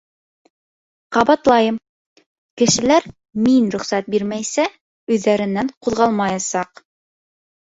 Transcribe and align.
—Ҡабатлайым: 1.17 1.77
кешеләр, 2.61 3.05
мин 3.49 3.69
рөхсәт 3.77 4.09
бирмәйсә, 4.15 4.67
өйҙәренән 5.13 5.71
ҡуҙғалмаясаҡ. 5.89 6.85